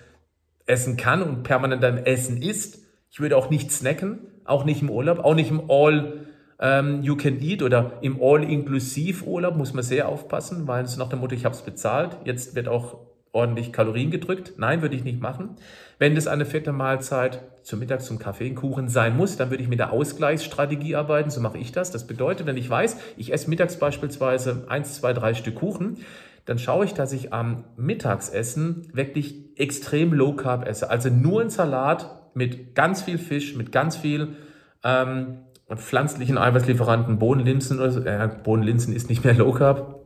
essen 0.66 0.98
kann 0.98 1.22
und 1.22 1.44
permanent 1.44 1.84
dann 1.84 2.00
Essen 2.00 2.42
isst. 2.42 2.80
Ich 3.12 3.20
würde 3.20 3.38
auch 3.38 3.52
nicht 3.52 3.72
snacken, 3.72 4.22
auch 4.44 4.66
nicht 4.66 4.82
im 4.82 4.90
Urlaub, 4.90 5.20
auch 5.20 5.36
nicht 5.36 5.52
im 5.52 5.70
All 5.70 6.26
ähm, 6.60 7.04
You 7.04 7.16
Can 7.16 7.40
Eat 7.40 7.62
oder 7.62 8.00
im 8.02 8.20
All-Inklusiv-Urlaub 8.20 9.56
muss 9.56 9.76
man 9.76 9.84
sehr 9.84 10.10
aufpassen, 10.10 10.68
weil 10.68 10.84
es 10.84 10.98
nach 10.98 11.10
dem 11.10 11.20
Motto, 11.20 11.36
ich 11.36 11.46
habe 11.46 11.54
es 11.54 11.62
bezahlt, 11.62 12.18
jetzt 12.26 12.56
wird 12.56 12.68
auch 12.68 12.98
ordentlich 13.36 13.74
Kalorien 13.74 14.10
gedrückt. 14.10 14.54
Nein, 14.58 14.82
würde 14.82 14.96
ich 14.96 15.04
nicht 15.04 15.22
machen. 15.22 15.58
Wenn 16.00 16.16
das 16.16 16.26
eine 16.26 16.46
fette 16.46 16.72
Mahlzeit 16.72 17.42
zum 17.64 17.80
Mittag 17.80 18.02
zum 18.02 18.18
Kaffee 18.18 18.50
und 18.50 18.56
Kuchen 18.56 18.88
sein 18.88 19.16
muss, 19.16 19.38
dann 19.38 19.50
würde 19.50 19.62
ich 19.62 19.70
mit 19.70 19.80
der 19.80 19.92
Ausgleichsstrategie 19.92 20.96
arbeiten. 20.96 21.30
So 21.30 21.42
mache 21.42 21.58
ich 21.58 21.72
das. 21.72 21.92
Das 21.92 22.08
bedeutet, 22.08 22.48
wenn 22.48 22.58
ich 22.58 22.70
weiß, 22.70 22.98
ich 23.18 23.34
esse 23.34 23.50
mittags 23.50 23.78
beispielsweise 23.78 24.66
eins, 24.70 24.96
zwei, 24.96 25.14
drei 25.14 25.34
Stück 25.34 25.56
Kuchen, 25.56 25.98
dann 26.46 26.60
schaue 26.60 26.86
ich, 26.86 26.94
dass 26.94 27.12
ich 27.12 27.34
am 27.34 27.66
Mittagsessen 27.76 28.88
wirklich 28.94 29.58
extrem 29.58 30.14
low 30.14 30.34
carb 30.34 30.66
esse. 30.68 30.90
Also 30.90 31.10
nur 31.10 31.42
ein 31.42 31.50
Salat 31.50 32.10
mit 32.34 32.76
ganz 32.76 33.02
viel 33.02 33.18
Fisch, 33.18 33.56
mit 33.56 33.72
ganz 33.72 33.98
viel 33.98 34.36
ähm, 34.84 35.40
pflanzlichen 35.74 36.38
Eiweißlieferanten, 36.38 37.20
Bohnenlinsen 37.20 37.80
oder 37.80 37.92
so. 37.92 38.02
Äh, 38.02 38.30
Bohnenlinsen 38.44 38.96
ist 38.96 39.10
nicht 39.10 39.26
mehr 39.26 39.34
low 39.34 39.52
carb. 39.52 40.05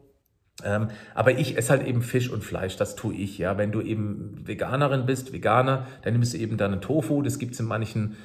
Ähm, 0.63 0.89
aber 1.15 1.38
ich 1.38 1.57
esse 1.57 1.69
halt 1.69 1.88
eben 1.88 2.01
Fisch 2.01 2.29
und 2.29 2.44
Fleisch, 2.44 2.75
das 2.75 2.95
tue 2.95 3.15
ich. 3.15 3.38
Ja, 3.38 3.57
wenn 3.57 3.71
du 3.71 3.81
eben 3.81 4.41
Veganerin 4.45 5.06
bist, 5.06 5.33
Veganer, 5.33 5.88
dann 6.01 6.13
nimmst 6.13 6.33
du 6.33 6.38
eben 6.38 6.57
deine 6.57 6.79
Tofu. 6.79 7.21
Das 7.21 7.39
gibt's 7.39 7.59
in 7.59 7.65
manchen 7.65 8.17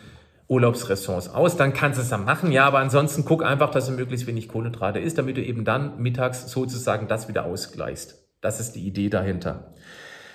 Urlaubsrestaurants 0.47 1.31
aus, 1.31 1.57
dann 1.57 1.73
kannst 1.73 1.99
du 1.99 2.03
es 2.03 2.11
dann 2.11 2.25
machen. 2.25 2.53
Ja, 2.53 2.67
aber 2.67 2.79
ansonsten 2.79 3.25
guck 3.25 3.45
einfach, 3.45 3.71
dass 3.71 3.87
du 3.87 3.93
möglichst 3.93 4.27
wenig 4.27 4.49
Kohlenhydrate 4.49 4.99
isst, 4.99 5.17
damit 5.17 5.37
du 5.37 5.43
eben 5.43 5.65
dann 5.65 6.01
mittags 6.01 6.51
sozusagen 6.51 7.09
das 7.09 7.29
wieder 7.29 7.47
ausgleichst. 7.47 8.23
Das 8.41 8.61
ist 8.61 8.73
die 8.73 8.87
Idee 8.87 9.09
dahinter. 9.09 9.73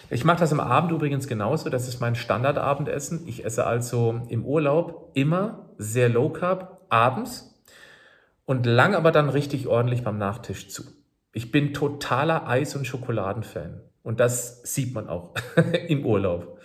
Ich 0.10 0.26
mache 0.26 0.40
das 0.40 0.52
am 0.52 0.60
Abend 0.60 0.92
übrigens 0.92 1.28
genauso. 1.28 1.70
Das 1.70 1.88
ist 1.88 2.00
mein 2.00 2.16
Standardabendessen. 2.16 3.28
Ich 3.28 3.46
esse 3.46 3.68
also 3.68 4.22
im 4.30 4.44
Urlaub 4.44 5.12
immer 5.14 5.70
sehr 5.78 6.10
low 6.10 6.30
carb 6.30 6.82
abends 6.90 7.64
und 8.46 8.66
lang 8.66 8.96
aber 8.96 9.12
dann 9.12 9.30
richtig 9.30 9.68
ordentlich 9.68 10.04
beim 10.04 10.18
Nachtisch 10.18 10.70
zu. 10.70 10.99
Ich 11.32 11.52
bin 11.52 11.74
totaler 11.74 12.48
Eis- 12.48 12.76
und 12.76 12.86
Schokoladenfan. 12.86 13.82
Und 14.04 14.20
das 14.20 14.64
sieht 14.64 14.94
man 14.94 15.08
auch 15.08 15.34
im 15.88 16.06
Urlaub. 16.06 16.60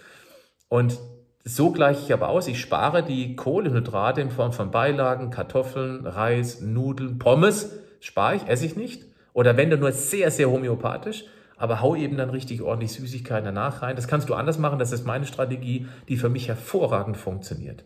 Und 0.68 0.98
so 1.44 1.72
gleiche 1.72 2.00
ich 2.02 2.12
aber 2.12 2.28
aus. 2.28 2.48
Ich 2.48 2.60
spare 2.60 3.02
die 3.02 3.36
Kohlenhydrate 3.36 4.20
in 4.22 4.30
Form 4.30 4.52
von 4.52 4.70
Beilagen, 4.70 5.30
Kartoffeln, 5.30 6.06
Reis, 6.06 6.62
Nudeln, 6.62 7.18
Pommes. 7.18 7.78
Spare 8.00 8.36
ich, 8.36 8.46
esse 8.48 8.64
ich 8.64 8.76
nicht. 8.76 9.04
Oder 9.34 9.56
wenn 9.56 9.68
du 9.68 9.76
nur 9.76 9.92
sehr, 9.92 10.30
sehr 10.30 10.50
homöopathisch. 10.50 11.24
Aber 11.56 11.80
hau 11.80 11.94
eben 11.94 12.16
dann 12.16 12.30
richtig 12.30 12.62
ordentlich 12.62 12.92
Süßigkeiten 12.92 13.44
danach 13.44 13.82
rein. 13.82 13.96
Das 13.96 14.08
kannst 14.08 14.28
du 14.28 14.34
anders 14.34 14.58
machen. 14.58 14.78
Das 14.78 14.92
ist 14.92 15.06
meine 15.06 15.26
Strategie, 15.26 15.86
die 16.08 16.16
für 16.16 16.28
mich 16.28 16.48
hervorragend 16.48 17.16
funktioniert. 17.16 17.84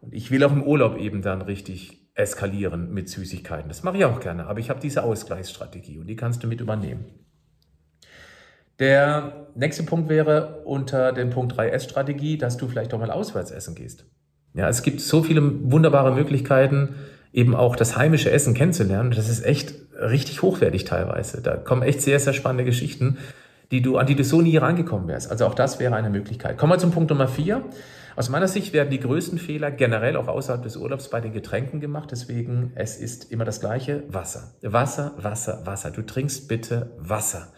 Und 0.00 0.14
ich 0.14 0.30
will 0.30 0.44
auch 0.44 0.52
im 0.52 0.62
Urlaub 0.62 0.96
eben 0.96 1.22
dann 1.22 1.42
richtig 1.42 1.99
eskalieren 2.14 2.92
mit 2.92 3.08
Süßigkeiten. 3.08 3.68
Das 3.68 3.82
mache 3.82 3.98
ich 3.98 4.04
auch 4.04 4.20
gerne, 4.20 4.46
aber 4.46 4.60
ich 4.60 4.70
habe 4.70 4.80
diese 4.80 5.02
Ausgleichsstrategie 5.02 5.98
und 5.98 6.06
die 6.06 6.16
kannst 6.16 6.42
du 6.42 6.46
mit 6.46 6.60
übernehmen. 6.60 7.04
Der 8.78 9.46
nächste 9.54 9.82
Punkt 9.82 10.08
wäre 10.08 10.62
unter 10.64 11.12
dem 11.12 11.30
Punkt 11.30 11.54
3S-Strategie, 11.54 12.38
dass 12.38 12.56
du 12.56 12.66
vielleicht 12.66 12.94
auch 12.94 12.98
mal 12.98 13.10
auswärts 13.10 13.50
essen 13.50 13.74
gehst. 13.74 14.06
Ja, 14.54 14.68
es 14.68 14.82
gibt 14.82 15.00
so 15.00 15.22
viele 15.22 15.70
wunderbare 15.70 16.14
Möglichkeiten, 16.14 16.94
eben 17.32 17.54
auch 17.54 17.76
das 17.76 17.96
heimische 17.96 18.30
Essen 18.30 18.54
kennenzulernen. 18.54 19.12
Das 19.12 19.28
ist 19.28 19.44
echt 19.44 19.74
richtig 20.00 20.42
hochwertig 20.42 20.84
teilweise. 20.84 21.42
Da 21.42 21.56
kommen 21.56 21.82
echt 21.82 22.00
sehr, 22.00 22.18
sehr 22.18 22.32
spannende 22.32 22.64
Geschichten, 22.64 23.18
die 23.70 23.82
du, 23.82 23.98
an 23.98 24.06
die 24.06 24.16
du 24.16 24.24
so 24.24 24.40
nie 24.40 24.56
rangekommen 24.56 25.06
wärst. 25.08 25.30
Also 25.30 25.46
auch 25.46 25.54
das 25.54 25.78
wäre 25.78 25.94
eine 25.94 26.10
Möglichkeit. 26.10 26.58
Kommen 26.58 26.72
wir 26.72 26.78
zum 26.78 26.90
Punkt 26.90 27.10
Nummer 27.10 27.28
vier. 27.28 27.62
Aus 28.20 28.28
meiner 28.28 28.48
Sicht 28.48 28.74
werden 28.74 28.90
die 28.90 29.00
größten 29.00 29.38
Fehler 29.38 29.70
generell 29.70 30.14
auch 30.14 30.28
außerhalb 30.28 30.62
des 30.62 30.76
Urlaubs 30.76 31.08
bei 31.08 31.22
den 31.22 31.32
Getränken 31.32 31.80
gemacht. 31.80 32.10
Deswegen, 32.10 32.70
es 32.74 32.98
ist 32.98 33.32
immer 33.32 33.46
das 33.46 33.60
Gleiche. 33.60 34.04
Wasser. 34.08 34.52
Wasser, 34.60 35.14
Wasser, 35.16 35.64
Wasser. 35.64 35.90
Du 35.90 36.02
trinkst 36.02 36.46
bitte 36.46 36.92
Wasser. 36.98 37.54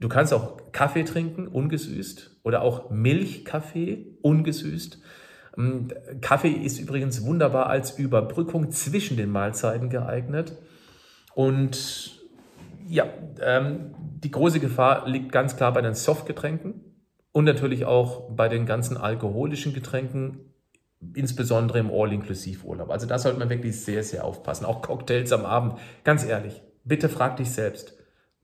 Du 0.00 0.08
kannst 0.08 0.32
auch 0.32 0.72
Kaffee 0.72 1.04
trinken, 1.04 1.46
ungesüßt, 1.46 2.40
oder 2.44 2.62
auch 2.62 2.88
Milchkaffee, 2.88 4.16
ungesüßt. 4.22 5.02
Ähm, 5.58 5.88
Kaffee 6.22 6.52
ist 6.52 6.78
übrigens 6.78 7.22
wunderbar 7.22 7.66
als 7.66 7.98
Überbrückung 7.98 8.70
zwischen 8.70 9.18
den 9.18 9.28
Mahlzeiten 9.28 9.90
geeignet. 9.90 10.56
Und 11.34 12.22
ja, 12.88 13.04
ähm, 13.38 13.94
die 13.98 14.30
große 14.30 14.60
Gefahr 14.60 15.06
liegt 15.06 15.30
ganz 15.30 15.56
klar 15.56 15.74
bei 15.74 15.82
den 15.82 15.92
Softgetränken. 15.92 16.93
Und 17.34 17.46
natürlich 17.46 17.84
auch 17.84 18.30
bei 18.30 18.48
den 18.48 18.64
ganzen 18.64 18.96
alkoholischen 18.96 19.74
Getränken, 19.74 20.52
insbesondere 21.14 21.80
im 21.80 21.90
All-Inklusiv-Urlaub. 21.90 22.90
Also 22.90 23.08
da 23.08 23.18
sollte 23.18 23.40
man 23.40 23.50
wirklich 23.50 23.80
sehr, 23.84 24.04
sehr 24.04 24.24
aufpassen. 24.24 24.64
Auch 24.64 24.82
Cocktails 24.82 25.32
am 25.32 25.44
Abend. 25.44 25.74
Ganz 26.04 26.24
ehrlich, 26.24 26.62
bitte 26.84 27.08
frag 27.08 27.36
dich 27.36 27.50
selbst, 27.50 27.98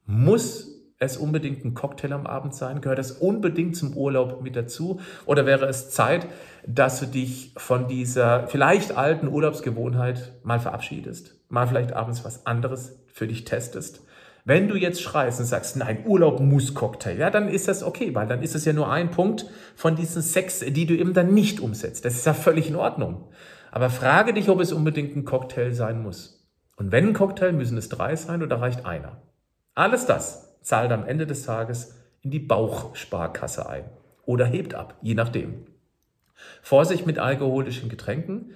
muss 0.06 0.66
es 0.98 1.16
unbedingt 1.16 1.64
ein 1.64 1.74
Cocktail 1.74 2.12
am 2.12 2.26
Abend 2.26 2.52
sein? 2.52 2.80
Gehört 2.80 2.98
das 2.98 3.12
unbedingt 3.12 3.76
zum 3.76 3.96
Urlaub 3.96 4.42
mit 4.42 4.56
dazu? 4.56 5.00
Oder 5.24 5.46
wäre 5.46 5.66
es 5.66 5.90
Zeit, 5.90 6.26
dass 6.66 6.98
du 6.98 7.06
dich 7.06 7.54
von 7.58 7.86
dieser 7.86 8.48
vielleicht 8.48 8.96
alten 8.96 9.28
Urlaubsgewohnheit 9.28 10.32
mal 10.42 10.58
verabschiedest? 10.58 11.36
Mal 11.48 11.68
vielleicht 11.68 11.92
abends 11.92 12.24
was 12.24 12.44
anderes 12.44 12.98
für 13.06 13.28
dich 13.28 13.44
testest? 13.44 14.02
Wenn 14.44 14.68
du 14.68 14.76
jetzt 14.76 15.02
schreist 15.02 15.40
und 15.40 15.46
sagst, 15.46 15.76
nein, 15.76 16.04
Urlaub 16.06 16.40
muss 16.40 16.74
Cocktail, 16.74 17.18
ja, 17.18 17.30
dann 17.30 17.48
ist 17.48 17.68
das 17.68 17.82
okay, 17.82 18.14
weil 18.14 18.26
dann 18.26 18.42
ist 18.42 18.54
es 18.54 18.64
ja 18.64 18.72
nur 18.72 18.90
ein 18.90 19.10
Punkt 19.10 19.46
von 19.76 19.96
diesen 19.96 20.22
sechs, 20.22 20.60
die 20.60 20.86
du 20.86 20.94
eben 20.94 21.14
dann 21.14 21.34
nicht 21.34 21.60
umsetzt. 21.60 22.04
Das 22.04 22.14
ist 22.14 22.26
ja 22.26 22.34
völlig 22.34 22.68
in 22.68 22.76
Ordnung. 22.76 23.28
Aber 23.70 23.90
frage 23.90 24.32
dich, 24.32 24.48
ob 24.48 24.60
es 24.60 24.72
unbedingt 24.72 25.14
ein 25.16 25.24
Cocktail 25.24 25.72
sein 25.72 26.02
muss. 26.02 26.48
Und 26.76 26.92
wenn 26.92 27.08
ein 27.08 27.14
Cocktail, 27.14 27.52
müssen 27.52 27.76
es 27.76 27.88
drei 27.88 28.16
sein 28.16 28.42
oder 28.42 28.60
reicht 28.60 28.86
einer? 28.86 29.22
Alles 29.74 30.06
das 30.06 30.56
zahlt 30.62 30.92
am 30.92 31.06
Ende 31.06 31.26
des 31.26 31.44
Tages 31.44 31.94
in 32.22 32.30
die 32.30 32.38
Bauchsparkasse 32.38 33.68
ein 33.68 33.84
oder 34.26 34.46
hebt 34.46 34.74
ab, 34.74 34.96
je 35.02 35.14
nachdem. 35.14 35.66
Vorsicht 36.62 37.06
mit 37.06 37.18
alkoholischen 37.18 37.88
Getränken. 37.88 38.54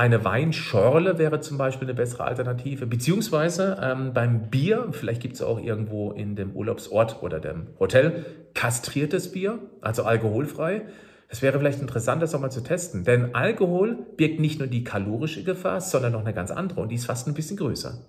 Eine 0.00 0.24
Weinschorle 0.24 1.18
wäre 1.18 1.40
zum 1.40 1.58
Beispiel 1.58 1.86
eine 1.86 1.94
bessere 1.94 2.24
Alternative. 2.24 2.86
Beziehungsweise 2.86 3.78
ähm, 3.82 4.14
beim 4.14 4.48
Bier, 4.48 4.88
vielleicht 4.92 5.20
gibt 5.20 5.34
es 5.34 5.42
auch 5.42 5.60
irgendwo 5.60 6.12
in 6.12 6.36
dem 6.36 6.56
Urlaubsort 6.56 7.22
oder 7.22 7.38
dem 7.38 7.66
Hotel 7.78 8.24
kastriertes 8.54 9.30
Bier, 9.30 9.58
also 9.82 10.04
alkoholfrei. 10.04 10.86
Es 11.28 11.42
wäre 11.42 11.58
vielleicht 11.58 11.82
interessant, 11.82 12.22
das 12.22 12.34
auch 12.34 12.40
mal 12.40 12.48
zu 12.48 12.62
testen. 12.62 13.04
Denn 13.04 13.34
Alkohol 13.34 13.98
birgt 14.16 14.40
nicht 14.40 14.58
nur 14.58 14.68
die 14.68 14.84
kalorische 14.84 15.44
Gefahr, 15.44 15.82
sondern 15.82 16.12
noch 16.12 16.20
eine 16.20 16.32
ganz 16.32 16.50
andere 16.50 16.80
und 16.80 16.88
die 16.88 16.94
ist 16.94 17.04
fast 17.04 17.28
ein 17.28 17.34
bisschen 17.34 17.58
größer. 17.58 18.06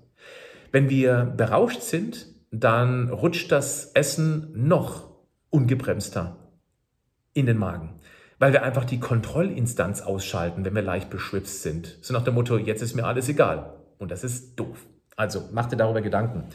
Wenn 0.72 0.90
wir 0.90 1.26
berauscht 1.36 1.82
sind, 1.82 2.26
dann 2.52 3.10
rutscht 3.10 3.52
das 3.52 3.92
Essen 3.96 4.54
noch 4.56 5.12
ungebremster 5.50 6.38
in 7.34 7.48
den 7.48 7.58
Magen 7.58 8.00
weil 8.42 8.54
wir 8.54 8.64
einfach 8.64 8.86
die 8.86 9.00
Kontrollinstanz 9.00 10.02
ausschalten, 10.02 10.66
wenn 10.66 10.74
wir 10.74 10.82
leicht 10.82 11.12
beschwipst 11.12 11.62
sind. 11.62 12.00
So 12.02 12.12
nach 12.12 12.24
dem 12.24 12.34
Motto, 12.34 12.58
jetzt 12.58 12.82
ist 12.82 12.96
mir 12.96 13.06
alles 13.06 13.30
egal. 13.30 13.74
Und 14.00 14.10
das 14.10 14.24
ist 14.24 14.60
doof. 14.60 14.88
Also 15.16 15.44
mach 15.52 15.68
dir 15.68 15.78
darüber 15.78 16.02
Gedanken. 16.02 16.46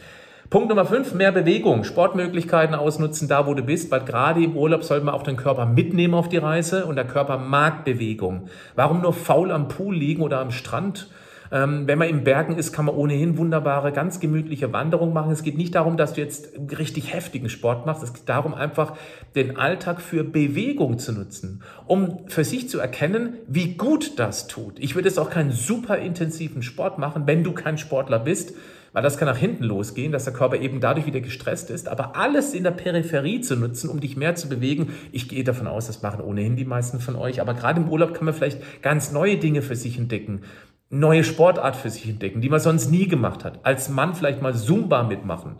Punkt 0.49 0.67
Nummer 0.67 0.85
5, 0.85 1.13
mehr 1.13 1.31
Bewegung, 1.31 1.85
Sportmöglichkeiten 1.85 2.75
ausnutzen, 2.75 3.29
da 3.29 3.47
wo 3.47 3.53
du 3.53 3.63
bist, 3.63 3.89
weil 3.89 4.01
gerade 4.01 4.43
im 4.43 4.57
Urlaub 4.57 4.83
sollte 4.83 5.05
man 5.05 5.15
auch 5.15 5.23
den 5.23 5.37
Körper 5.37 5.65
mitnehmen 5.65 6.13
auf 6.13 6.27
die 6.27 6.37
Reise 6.37 6.85
und 6.85 6.97
der 6.97 7.07
Körper 7.07 7.37
mag 7.37 7.85
Bewegung. 7.85 8.49
Warum 8.75 9.01
nur 9.01 9.13
faul 9.13 9.49
am 9.51 9.69
Pool 9.69 9.95
liegen 9.95 10.23
oder 10.23 10.41
am 10.41 10.51
Strand 10.51 11.09
ähm, 11.51 11.87
wenn 11.87 11.97
man 11.97 12.09
in 12.09 12.23
Bergen 12.23 12.57
ist, 12.57 12.71
kann 12.71 12.85
man 12.85 12.95
ohnehin 12.95 13.37
wunderbare, 13.37 13.91
ganz 13.91 14.19
gemütliche 14.19 14.73
Wanderungen 14.73 15.13
machen. 15.13 15.31
Es 15.31 15.43
geht 15.43 15.57
nicht 15.57 15.75
darum, 15.75 15.97
dass 15.97 16.13
du 16.13 16.21
jetzt 16.21 16.49
richtig 16.77 17.13
heftigen 17.13 17.49
Sport 17.49 17.85
machst. 17.85 18.03
Es 18.03 18.13
geht 18.13 18.27
darum, 18.29 18.53
einfach 18.53 18.95
den 19.35 19.57
Alltag 19.57 20.01
für 20.01 20.23
Bewegung 20.23 20.99
zu 20.99 21.11
nutzen, 21.13 21.63
um 21.85 22.27
für 22.27 22.43
sich 22.43 22.69
zu 22.69 22.79
erkennen, 22.79 23.35
wie 23.47 23.75
gut 23.75 24.19
das 24.19 24.47
tut. 24.47 24.79
Ich 24.79 24.95
würde 24.95 25.07
jetzt 25.07 25.19
auch 25.19 25.29
keinen 25.29 25.51
super 25.51 25.97
intensiven 25.97 26.61
Sport 26.61 26.97
machen, 26.99 27.23
wenn 27.25 27.43
du 27.43 27.53
kein 27.53 27.77
Sportler 27.77 28.19
bist 28.19 28.53
weil 28.97 29.03
das 29.03 29.19
kann 29.19 29.27
nach 29.27 29.37
hinten 29.37 29.63
losgehen, 29.63 30.11
dass 30.11 30.23
der 30.23 30.33
Körper 30.33 30.57
eben 30.57 30.79
dadurch 30.79 31.05
wieder 31.05 31.19
gestresst 31.19 31.69
ist. 31.69 31.87
Aber 31.87 32.15
alles 32.15 32.55
in 32.55 32.63
der 32.63 32.71
Peripherie 32.71 33.41
zu 33.41 33.55
nutzen, 33.55 33.91
um 33.91 33.99
dich 33.99 34.17
mehr 34.17 34.33
zu 34.33 34.49
bewegen, 34.49 34.91
ich 35.11 35.29
gehe 35.29 35.43
davon 35.43 35.67
aus, 35.67 35.85
das 35.85 36.01
machen 36.01 36.19
ohnehin 36.19 36.55
die 36.55 36.65
meisten 36.65 36.99
von 36.99 37.15
euch. 37.15 37.39
Aber 37.39 37.53
gerade 37.53 37.79
im 37.79 37.89
Urlaub 37.89 38.15
kann 38.15 38.25
man 38.25 38.33
vielleicht 38.33 38.81
ganz 38.81 39.11
neue 39.11 39.37
Dinge 39.37 39.61
für 39.61 39.75
sich 39.75 39.99
entdecken 39.99 40.41
neue 40.89 41.23
Sportart 41.23 41.75
für 41.75 41.89
sich 41.89 42.07
entdecken, 42.07 42.41
die 42.41 42.49
man 42.49 42.59
sonst 42.59 42.89
nie 42.89 43.07
gemacht 43.07 43.43
hat. 43.43 43.65
Als 43.65 43.89
Mann 43.89 44.15
vielleicht 44.15 44.41
mal 44.41 44.55
Zumba 44.55 45.03
mitmachen. 45.03 45.57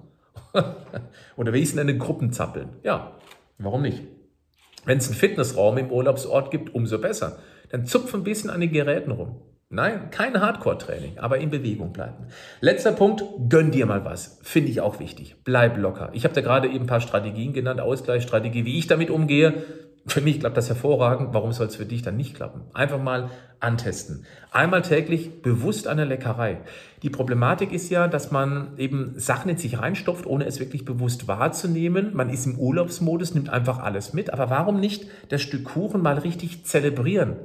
Oder 1.35 1.53
wie 1.53 1.59
ich 1.59 1.69
es 1.69 1.75
nenne, 1.75 1.97
Gruppenzappeln. 1.97 2.69
Ja, 2.83 3.17
warum 3.57 3.81
nicht? 3.81 4.03
Wenn 4.85 4.99
es 4.99 5.07
einen 5.07 5.17
Fitnessraum 5.17 5.77
im 5.77 5.91
Urlaubsort 5.91 6.51
gibt, 6.51 6.73
umso 6.73 6.99
besser. 6.99 7.39
Dann 7.69 7.85
zupf 7.85 8.13
ein 8.13 8.23
bisschen 8.23 8.49
an 8.49 8.61
den 8.61 8.71
Geräten 8.71 9.11
rum. 9.11 9.41
Nein, 9.69 10.11
kein 10.11 10.39
Hardcore-Training, 10.39 11.17
aber 11.17 11.39
in 11.39 11.49
Bewegung 11.49 11.91
bleiben. 11.91 12.27
Letzter 12.61 12.93
Punkt, 12.93 13.21
gönn 13.49 13.69
dir 13.69 13.85
mal 13.85 14.05
was. 14.05 14.39
Finde 14.41 14.71
ich 14.71 14.79
auch 14.79 15.01
wichtig. 15.01 15.35
Bleib 15.43 15.77
locker. 15.77 16.09
Ich 16.13 16.23
habe 16.23 16.33
da 16.33 16.39
gerade 16.39 16.69
eben 16.69 16.85
ein 16.85 16.87
paar 16.87 17.01
Strategien 17.01 17.51
genannt, 17.51 17.81
Ausgleichsstrategie, 17.81 18.63
wie 18.63 18.79
ich 18.79 18.87
damit 18.87 19.09
umgehe. 19.09 19.61
Für 20.07 20.21
mich 20.21 20.39
klappt 20.39 20.55
das 20.55 20.69
hervorragend. 20.69 21.33
Warum 21.33 21.51
soll 21.51 21.67
es 21.67 21.75
für 21.75 21.85
dich 21.85 22.01
dann 22.01 22.15
nicht 22.15 22.33
klappen? 22.33 22.61
Einfach 22.73 23.01
mal 23.01 23.29
antesten. 23.59 24.25
Einmal 24.51 24.81
täglich 24.81 25.41
bewusst 25.41 25.85
eine 25.85 26.05
Leckerei. 26.05 26.61
Die 27.03 27.09
Problematik 27.09 27.73
ist 27.73 27.89
ja, 27.89 28.07
dass 28.07 28.31
man 28.31 28.77
eben 28.77 29.15
Sachen 29.17 29.51
in 29.51 29.57
sich 29.57 29.79
reinstopft, 29.79 30.25
ohne 30.25 30.45
es 30.45 30.61
wirklich 30.61 30.85
bewusst 30.85 31.27
wahrzunehmen. 31.27 32.11
Man 32.13 32.29
ist 32.29 32.45
im 32.45 32.57
Urlaubsmodus, 32.57 33.33
nimmt 33.33 33.49
einfach 33.49 33.79
alles 33.79 34.13
mit. 34.13 34.31
Aber 34.31 34.49
warum 34.49 34.79
nicht 34.79 35.07
das 35.27 35.41
Stück 35.41 35.65
Kuchen 35.65 36.01
mal 36.01 36.17
richtig 36.17 36.65
zelebrieren? 36.65 37.35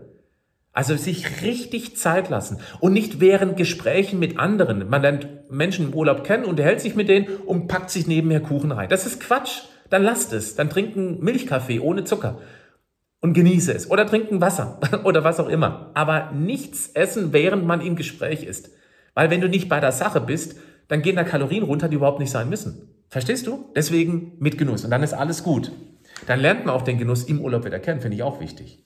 Also 0.72 0.96
sich 0.96 1.42
richtig 1.42 1.96
Zeit 1.96 2.30
lassen 2.30 2.58
und 2.80 2.92
nicht 2.92 3.20
während 3.20 3.56
Gesprächen 3.56 4.20
mit 4.20 4.38
anderen. 4.38 4.88
Man 4.88 5.02
lernt 5.02 5.50
Menschen 5.50 5.88
im 5.88 5.94
Urlaub 5.94 6.22
kennen, 6.24 6.44
unterhält 6.44 6.80
sich 6.80 6.94
mit 6.94 7.08
denen 7.08 7.26
und 7.44 7.66
packt 7.66 7.90
sich 7.90 8.06
nebenher 8.06 8.40
Kuchen 8.40 8.72
rein. 8.72 8.88
Das 8.88 9.04
ist 9.04 9.20
Quatsch 9.20 9.62
dann 9.92 10.02
lasst 10.02 10.32
es. 10.32 10.54
Dann 10.54 10.70
trinken 10.70 11.22
Milchkaffee 11.22 11.80
ohne 11.80 12.04
Zucker 12.04 12.40
und 13.20 13.34
genieße 13.34 13.72
es. 13.72 13.90
Oder 13.90 14.06
trinken 14.06 14.40
Wasser 14.40 14.80
oder 15.04 15.22
was 15.22 15.38
auch 15.38 15.48
immer. 15.48 15.90
Aber 15.94 16.32
nichts 16.32 16.90
essen, 16.94 17.32
während 17.32 17.66
man 17.66 17.80
im 17.80 17.96
Gespräch 17.96 18.42
ist. 18.42 18.70
Weil 19.14 19.30
wenn 19.30 19.40
du 19.40 19.48
nicht 19.48 19.68
bei 19.68 19.80
der 19.80 19.92
Sache 19.92 20.20
bist, 20.20 20.56
dann 20.88 21.02
gehen 21.02 21.16
da 21.16 21.24
Kalorien 21.24 21.62
runter, 21.62 21.88
die 21.88 21.96
überhaupt 21.96 22.20
nicht 22.20 22.30
sein 22.30 22.48
müssen. 22.48 22.88
Verstehst 23.08 23.46
du? 23.46 23.70
Deswegen 23.76 24.32
mit 24.38 24.56
Genuss. 24.56 24.84
Und 24.84 24.90
dann 24.90 25.02
ist 25.02 25.12
alles 25.12 25.42
gut. 25.42 25.70
Dann 26.26 26.40
lernt 26.40 26.64
man 26.64 26.74
auch 26.74 26.82
den 26.82 26.98
Genuss 26.98 27.24
im 27.24 27.40
Urlaub 27.40 27.64
wieder 27.64 27.78
kennen, 27.78 28.00
finde 28.00 28.16
ich 28.16 28.22
auch 28.22 28.40
wichtig. 28.40 28.84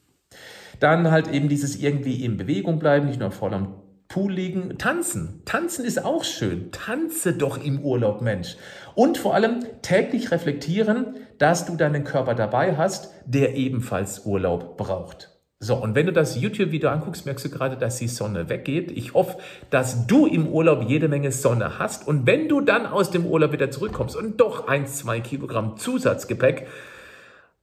Dann 0.81 1.11
halt 1.11 1.29
eben 1.29 1.49
dieses 1.49 1.77
irgendwie 1.77 2.25
in 2.25 2.37
Bewegung 2.37 2.79
bleiben, 2.79 3.07
nicht 3.07 3.21
nur 3.21 3.31
voll 3.31 3.55
am 3.55 3.75
Pool 4.17 4.33
liegen, 4.33 4.79
tanzen. 4.79 5.43
Tanzen 5.45 5.85
ist 5.85 6.03
auch 6.03 6.25
schön. 6.25 6.73
Tanze 6.73 7.35
doch 7.35 7.63
im 7.63 7.81
Urlaub, 7.81 8.23
Mensch. 8.23 8.57
Und 8.95 9.19
vor 9.19 9.35
allem 9.35 9.67
täglich 9.83 10.31
reflektieren, 10.31 11.17
dass 11.37 11.67
du 11.67 11.77
deinen 11.77 12.03
Körper 12.03 12.35
dabei 12.35 12.79
hast, 12.79 13.13
der 13.27 13.57
ebenfalls 13.57 14.25
Urlaub 14.25 14.79
braucht. 14.79 15.39
So, 15.59 15.77
und 15.77 15.95
wenn 15.95 16.07
du 16.07 16.15
das 16.15 16.41
YouTube-Video 16.41 16.89
anguckst, 16.89 17.27
merkst 17.27 17.45
du 17.45 17.51
gerade, 17.51 17.77
dass 17.77 17.99
die 17.99 18.09
Sonne 18.09 18.49
weggeht. 18.49 18.91
Ich 18.91 19.13
hoffe, 19.13 19.37
dass 19.69 20.07
du 20.07 20.25
im 20.25 20.49
Urlaub 20.49 20.89
jede 20.89 21.09
Menge 21.09 21.31
Sonne 21.31 21.79
hast. 21.79 22.09
Und 22.09 22.27
wenn 22.27 22.49
du 22.49 22.63
dann 22.63 22.87
aus 22.87 23.11
dem 23.11 23.27
Urlaub 23.27 23.53
wieder 23.53 23.71
zurückkommst 23.71 24.17
und 24.17 24.41
doch 24.41 24.67
ein, 24.67 24.87
zwei 24.87 25.21
Kilogramm 25.21 25.77
Zusatzgepäck 25.77 26.67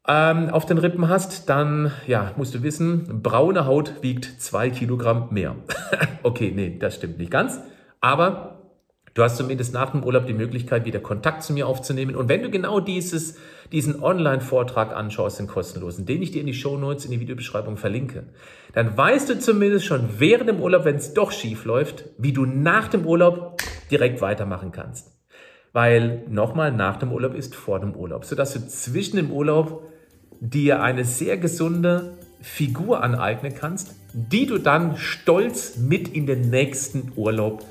ähm, 0.08 0.50
auf 0.50 0.66
den 0.66 0.78
Rippen 0.78 1.08
hast, 1.08 1.50
dann 1.50 1.92
ja, 2.08 2.34
musst 2.36 2.54
du 2.54 2.62
wissen, 2.62 3.22
braune 3.22 3.66
Haut 3.66 4.02
wiegt 4.02 4.42
zwei 4.42 4.70
Kilogramm 4.70 5.30
mehr. 5.32 5.56
okay, 6.24 6.52
nee, 6.54 6.78
das 6.78 6.96
stimmt 6.96 7.18
nicht 7.18 7.32
ganz. 7.32 7.60
Aber 8.02 8.64
du 9.14 9.24
hast 9.24 9.38
zumindest 9.38 9.74
nach 9.74 9.92
dem 9.92 10.04
Urlaub 10.04 10.26
die 10.26 10.34
Möglichkeit, 10.34 10.84
wieder 10.84 11.00
Kontakt 11.00 11.44
zu 11.44 11.54
mir 11.54 11.68
aufzunehmen. 11.68 12.18
Und 12.18 12.28
wenn 12.28 12.44
du 12.44 12.50
genau 12.50 12.82
dieses, 12.82 13.38
diesen 13.72 14.04
Online-Vortrag 14.04 14.94
anschaust, 14.94 15.40
den 15.40 15.48
kostenlosen, 15.48 16.06
den 16.06 16.22
ich 16.22 16.32
dir 16.32 16.42
in 16.42 16.48
die 16.48 16.54
Show 16.54 16.78
Notes, 16.78 17.06
in 17.06 17.12
die 17.12 17.22
Videobeschreibung 17.22 17.78
verlinke, 17.78 18.26
dann 18.74 18.98
weißt 18.98 19.30
du 19.30 19.40
zumindest 19.40 19.86
schon 19.86 20.20
während 20.20 20.50
dem 20.50 20.60
Urlaub, 20.60 20.84
wenn 20.84 20.98
es 20.98 21.14
doch 21.14 21.32
schief 21.32 21.64
läuft, 21.64 22.10
wie 22.18 22.34
du 22.34 22.46
nach 22.46 22.90
dem 22.90 23.06
Urlaub 23.06 23.62
direkt 23.90 24.20
weitermachen 24.20 24.74
kannst. 24.74 25.14
Weil 25.72 26.26
nochmal, 26.28 26.74
nach 26.74 26.98
dem 26.98 27.14
Urlaub 27.14 27.34
ist 27.34 27.56
vor 27.56 27.80
dem 27.80 27.96
Urlaub, 27.96 28.26
sodass 28.26 28.54
du 28.54 28.68
zwischen 28.68 29.16
dem 29.16 29.32
Urlaub 29.32 29.93
dir 30.44 30.82
eine 30.82 31.06
sehr 31.06 31.38
gesunde 31.38 32.14
Figur 32.42 33.02
aneignen 33.02 33.56
kannst, 33.56 33.96
die 34.14 34.46
du 34.46 34.58
dann 34.58 34.98
stolz 34.98 35.78
mit 35.78 36.10
in 36.10 36.28
den 36.28 36.50
nächsten 36.50 37.14
Urlaub 37.16 37.66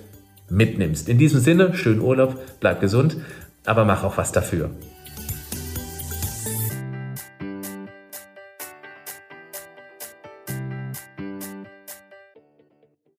mitnimmst. 0.49 1.09
In 1.09 1.19
diesem 1.19 1.41
Sinne, 1.41 1.75
schönen 1.75 2.01
Urlaub, 2.01 2.39
bleib 2.61 2.81
gesund, 2.81 3.19
aber 3.67 3.85
mach 3.85 4.05
auch 4.05 4.17
was 4.17 4.33
dafür. 4.33 4.71